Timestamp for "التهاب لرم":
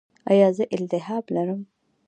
0.75-1.61